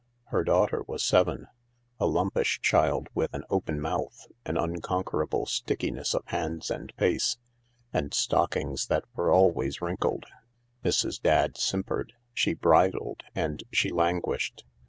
Her 0.29 0.43
daughter 0.43 0.81
was 0.87 1.03
seven— 1.03 1.45
a 1.99 2.07
lumpish 2.07 2.59
child 2.59 3.07
with 3.13 3.35
an 3.35 3.43
open 3.51 3.79
mouth, 3.79 4.25
an 4.47 4.57
unconquerable 4.57 5.45
stickiness 5.45 6.15
of 6.15 6.23
hands 6.29 6.71
and 6.71 6.91
face, 6.97 7.37
and 7.93 8.11
stockings 8.11 8.87
that 8.87 9.05
were 9.13 9.31
always 9.31 9.79
wrinkled. 9.79 10.25
Mrs. 10.83 11.21
Dadd 11.21 11.55
simpered, 11.55 12.13
she 12.33 12.55
bridled, 12.55 13.21
and 13.35 13.63
she 13.71 13.91
languished. 13.91 14.63